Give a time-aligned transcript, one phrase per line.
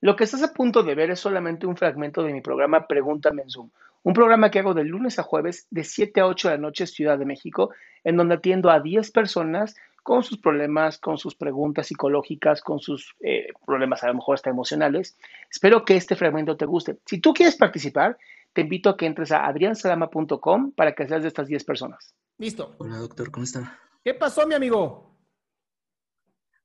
[0.00, 3.42] Lo que estás a punto de ver es solamente un fragmento de mi programa Pregúntame
[3.42, 3.70] en Zoom,
[4.04, 6.86] un programa que hago de lunes a jueves de 7 a 8 de la noche
[6.86, 7.70] Ciudad de México,
[8.04, 9.74] en donde atiendo a 10 personas
[10.04, 14.50] con sus problemas, con sus preguntas psicológicas, con sus eh, problemas a lo mejor hasta
[14.50, 15.18] emocionales.
[15.50, 16.98] Espero que este fragmento te guste.
[17.04, 18.16] Si tú quieres participar,
[18.52, 22.14] te invito a que entres a adriansalama.com para que seas de estas 10 personas.
[22.38, 22.76] Listo.
[22.78, 23.78] Hola, doctor, ¿cómo está?
[24.02, 25.14] ¿Qué pasó, mi amigo?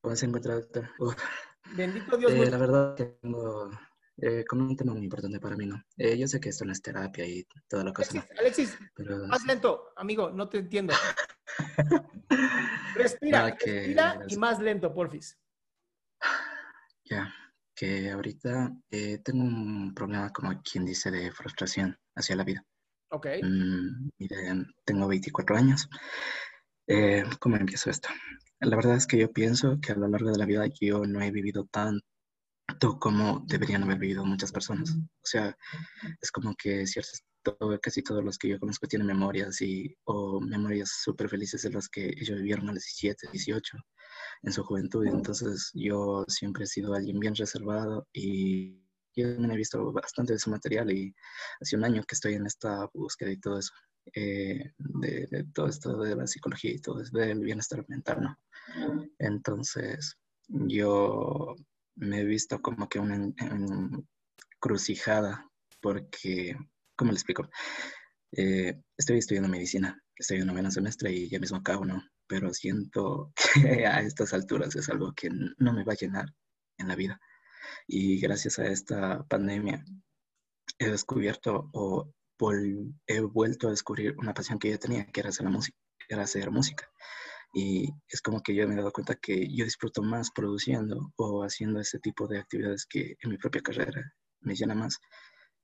[0.02, 0.89] ¿Cómo se encuentra, doctor?
[1.00, 1.15] Uf.
[1.76, 2.32] Bendito Dios.
[2.32, 3.70] Eh, la verdad que tengo
[4.18, 5.82] eh, como un tema muy importante para mí, ¿no?
[5.97, 8.25] Eh, yo sé que esto no es terapia y toda la cosa, ¿no?
[8.38, 10.94] Alexis, Alexis, Pero más lento, amigo, no te entiendo.
[12.96, 15.38] Respira, Ah, que- respira y más lento, porfis.
[17.06, 17.33] ya,
[17.75, 22.64] que ahorita eh, tengo un problema, como quien dice, de frustración hacia la vida.
[23.10, 23.28] Ok.
[23.42, 25.89] Mm, mire, tengo 24 años.
[26.87, 28.10] Eh, ¿cómo empiezo esto?
[28.60, 31.21] La verdad es que yo pienso que a lo largo de la vida yo no
[31.21, 32.03] he vivido tanto
[33.00, 34.91] como deberían haber vivido muchas personas.
[34.95, 35.58] O sea,
[36.22, 40.39] es como que ciertos, todo- casi todos los que yo conozco tienen memorias y, o
[40.41, 43.77] memorias súper felices de los que ellos vivieron a los 17, 18
[44.43, 45.05] en su juventud.
[45.08, 48.81] Entonces yo siempre he sido alguien bien reservado y
[49.15, 51.13] yo también he visto bastante de su material y
[51.61, 53.73] hace un año que estoy en esta búsqueda y todo eso,
[54.13, 58.39] eh, de, de todo esto de la psicología y todo eso, del bienestar mental, ¿no?
[59.19, 61.55] Entonces yo
[61.95, 64.07] me he visto como que una en- en-
[64.55, 65.49] encrucijada
[65.81, 66.55] porque,
[66.95, 67.49] ¿cómo le explico?
[68.31, 72.01] Eh, estoy estudiando medicina, estoy en noveno semestre y ya mismo acabo, ¿no?
[72.27, 73.31] Pero siento
[73.83, 76.25] que a estas alturas es algo que no me va a llenar
[76.77, 77.19] en la vida.
[77.87, 79.83] Y gracias a esta pandemia
[80.79, 85.30] he descubierto o vol- he vuelto a descubrir una pasión que yo tenía, que era
[85.30, 85.78] hacer la música,
[86.09, 86.89] era hacer música.
[87.53, 91.44] Y es como que yo me he dado cuenta que yo disfruto más produciendo o
[91.44, 95.00] haciendo ese tipo de actividades que en mi propia carrera me llena más.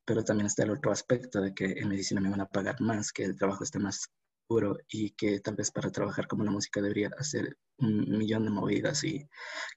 [0.05, 3.11] Pero también está el otro aspecto de que en medicina me van a pagar más,
[3.13, 4.07] que el trabajo esté más
[4.49, 8.49] duro y que tal vez para trabajar como la música debería hacer un millón de
[8.51, 9.27] movidas y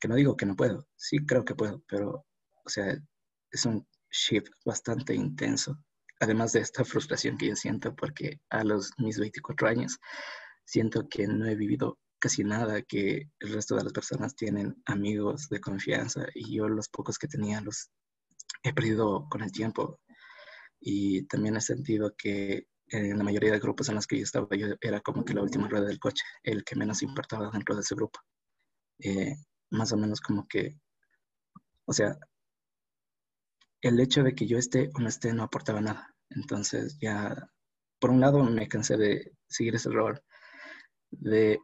[0.00, 2.24] que no digo que no puedo, sí creo que puedo, pero
[2.64, 2.96] o sea,
[3.50, 5.78] es un shift bastante intenso.
[6.22, 9.98] Además de esta frustración que yo siento porque a los mis 24 años
[10.64, 15.48] siento que no he vivido casi nada, que el resto de las personas tienen amigos
[15.48, 17.90] de confianza y yo los pocos que tenía los
[18.62, 19.98] he perdido con el tiempo.
[20.78, 24.46] Y también he sentido que en la mayoría de grupos en los que yo estaba,
[24.56, 27.80] yo era como que la última rueda del coche, el que menos importaba dentro de
[27.80, 28.20] ese grupo.
[29.00, 29.34] Eh,
[29.70, 30.78] más o menos como que,
[31.84, 32.16] o sea,
[33.82, 36.14] el hecho de que yo esté o no esté no aportaba nada.
[36.30, 37.50] Entonces ya,
[38.00, 40.20] por un lado, me cansé de seguir ese rol,
[41.10, 41.58] de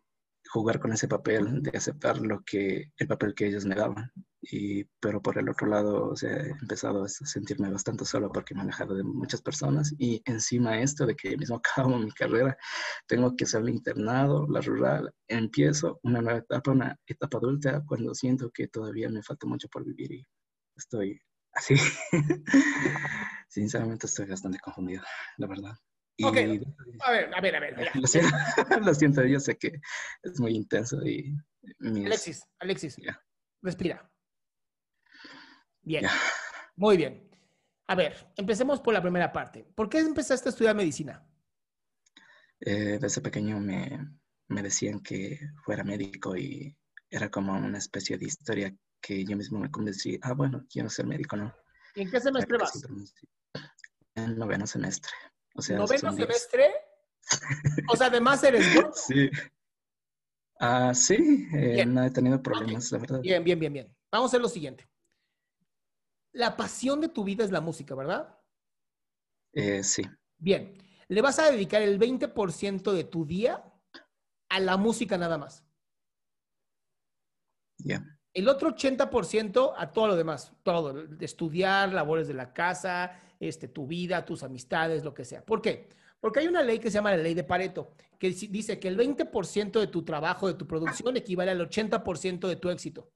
[0.51, 4.11] jugar con ese papel, de aceptar lo que, el papel que ellos me daban.
[4.41, 8.55] Y, pero por el otro lado, o sea, he empezado a sentirme bastante solo porque
[8.55, 12.57] me he alejado de muchas personas y encima esto de que mismo acabo mi carrera,
[13.07, 18.15] tengo que hacer el internado, la rural, empiezo una nueva etapa, una etapa adulta cuando
[18.15, 20.27] siento que todavía me falta mucho por vivir y
[20.77, 21.21] estoy
[21.59, 21.75] así.
[23.49, 25.03] Sinceramente estoy bastante confundido,
[25.37, 25.73] la verdad.
[26.17, 26.37] Y Ok.
[27.05, 27.91] A ver, a ver, a ver.
[27.95, 28.35] lo siento,
[28.85, 29.73] lo siento, yo sé que
[30.23, 31.37] es muy intenso y
[31.79, 32.97] mis- Alexis, Alexis,
[33.63, 34.11] respira.
[35.83, 36.05] Bien,
[36.77, 37.31] muy bien.
[37.87, 39.65] A ver, empecemos por la primera parte.
[39.75, 41.25] ¿Por qué empezaste a estudiar medicina?
[42.61, 43.99] Eh, desde pequeño me,
[44.49, 46.77] me decían que fuera médico y
[47.09, 51.07] era como una especie de historia que yo mismo me convencí, ah, bueno, quiero ser
[51.07, 51.55] médico, ¿no?
[51.95, 52.83] ¿Y en qué semestre vas?
[54.15, 55.13] En noveno semestre.
[55.55, 56.71] O sea, ¿Noveno semestre?
[57.91, 58.93] O sea, además eres gordo.
[58.95, 59.31] Sí.
[60.61, 63.21] Ah, sí, eh, no he tenido problemas, la verdad.
[63.21, 63.97] Bien, bien, bien, bien.
[64.11, 64.89] Vamos a hacer lo siguiente.
[66.33, 68.39] La pasión de tu vida es la música, ¿verdad?
[69.53, 70.03] Eh, sí,
[70.39, 70.77] Bien.
[71.09, 73.65] Le vas a dedicar el 20% de tu día
[74.51, 75.65] a la música nada más.
[77.79, 78.18] ya.
[78.35, 83.87] El otro 80% a todo lo demás, todo, estudiar, labores de la casa, este, tu
[83.87, 85.45] vida, tus amistades, lo que sea.
[85.45, 85.89] ¿Por qué?
[86.21, 88.97] Porque hay una ley que se llama la ley de Pareto, que dice que el
[88.97, 93.09] 20% de tu trabajo, de tu producción, equivale al 80% de tu éxito.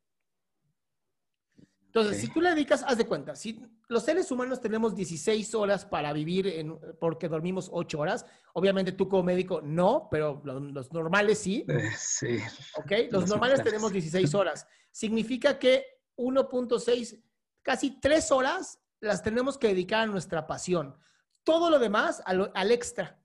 [1.95, 5.85] Entonces, si tú le dedicas, haz de cuenta, si los seres humanos tenemos 16 horas
[5.85, 8.25] para vivir en- porque dormimos 8 horas,
[8.55, 11.67] obviamente tú como médico no, pero lo- los normales sí.
[11.69, 12.39] Eh, sí,
[12.77, 12.91] ¿ok?
[13.11, 14.67] Los Los normales tenemos 16 horas.
[14.91, 15.85] Significa que
[16.17, 17.23] 1.6,
[17.61, 20.97] casi 3 horas las tenemos que dedicar a nuestra pasión.
[21.45, 23.21] Todo lo demás al, al extra.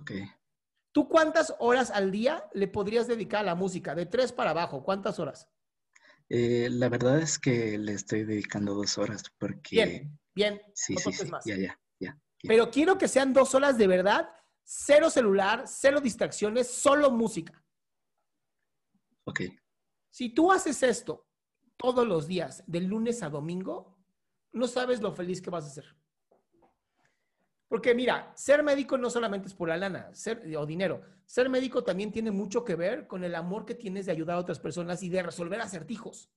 [0.00, 0.12] ok.
[0.92, 3.96] ¿Tú cuántas horas al día le podrías dedicar a la música?
[3.96, 5.48] De 3 para abajo, ¿cuántas horas?
[6.30, 9.76] Eh, la verdad es que le estoy dedicando dos horas porque...
[9.76, 10.62] Bien, bien.
[10.74, 11.30] Sí, sí, sí.
[11.46, 14.28] Ya, ya, ya, Pero quiero que sean dos horas de verdad,
[14.62, 17.64] cero celular, cero distracciones, solo música.
[19.24, 19.40] Ok.
[20.10, 21.26] Si tú haces esto
[21.76, 23.96] todos los días, de lunes a domingo,
[24.52, 25.96] no sabes lo feliz que vas a ser.
[27.68, 31.02] Porque mira, ser médico no solamente es por la lana ser, o dinero.
[31.26, 34.40] Ser médico también tiene mucho que ver con el amor que tienes de ayudar a
[34.40, 36.30] otras personas y de resolver acertijos.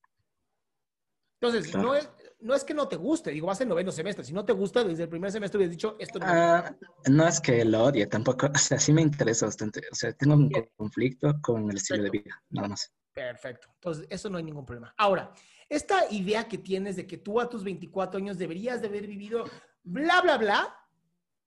[1.41, 2.07] Entonces, no, es,
[2.39, 4.23] no es que no te guste, digo, vas en noveno semestre.
[4.23, 6.25] Si no te gusta, desde el primer semestre hubieras dicho, esto no.
[6.27, 6.75] Ah,
[7.09, 8.47] no es que lo odie, tampoco.
[8.53, 9.81] O sea, sí me interesa bastante.
[9.91, 12.93] O sea, tengo un conflicto con el estilo de vida, nada más.
[13.11, 13.69] Perfecto.
[13.73, 14.93] Entonces, eso no hay ningún problema.
[14.97, 15.33] Ahora,
[15.67, 19.45] esta idea que tienes de que tú a tus 24 años deberías de haber vivido
[19.83, 20.80] bla, bla, bla,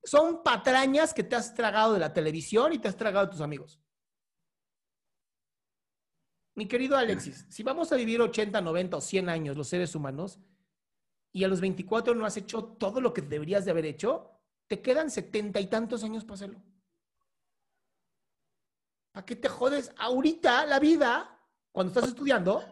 [0.05, 3.41] son patrañas que te has tragado de la televisión y te has tragado de tus
[3.41, 3.79] amigos.
[6.53, 10.39] Mi querido Alexis, si vamos a vivir 80, 90 o 100 años los seres humanos
[11.33, 14.31] y a los 24 no has hecho todo lo que deberías de haber hecho,
[14.67, 16.63] te quedan setenta y tantos años para hacerlo.
[19.11, 21.41] ¿Para qué te jodes ahorita la vida
[21.71, 22.63] cuando estás estudiando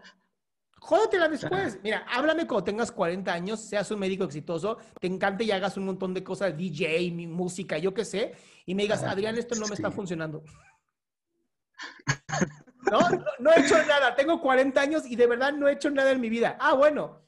[0.83, 1.79] Jódatela después.
[1.81, 5.85] Mira, háblame cuando tengas 40 años, seas un médico exitoso, te encante y hagas un
[5.85, 8.35] montón de cosas, DJ, música, yo qué sé,
[8.65, 10.43] y me digas, Adrián, esto no me está funcionando.
[12.91, 12.99] ¿No?
[13.39, 13.53] ¿No?
[13.53, 16.27] he hecho nada, tengo 40 años y de verdad no he hecho nada en mi
[16.27, 16.57] vida.
[16.59, 17.21] Ah, bueno,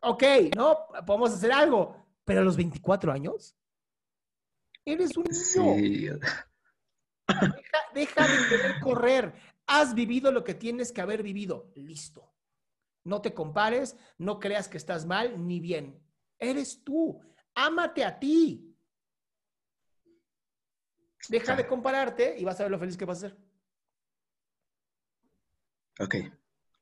[0.00, 0.24] ok,
[0.56, 0.76] ¿no?
[1.06, 3.56] Podemos hacer algo, pero a los 24 años,
[4.84, 6.18] eres un niño.
[7.28, 9.32] Deja, deja de querer correr.
[9.68, 11.70] Has vivido lo que tienes que haber vivido.
[11.76, 12.35] Listo.
[13.06, 16.04] No te compares, no creas que estás mal ni bien.
[16.40, 17.20] Eres tú.
[17.54, 18.76] Ámate a ti.
[21.28, 23.38] Deja de compararte y vas a ver lo feliz que vas a ser.
[26.00, 26.16] Ok.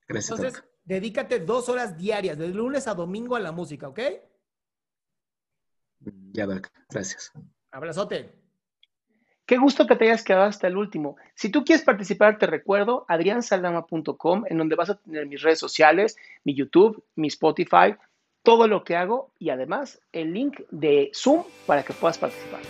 [0.09, 0.39] Gracias.
[0.39, 4.01] Entonces, dedícate dos horas diarias, de lunes a domingo a la música, ¿ok?
[6.33, 6.69] Ya, Doc.
[6.89, 7.33] Gracias.
[7.71, 8.44] Abrazote.
[9.47, 11.17] Qué gusto que te hayas quedado hasta el último.
[11.35, 16.17] Si tú quieres participar, te recuerdo adriansaldama.com, en donde vas a tener mis redes sociales,
[16.45, 17.95] mi YouTube, mi Spotify,
[18.43, 22.61] todo lo que hago y además el link de Zoom para que puedas participar.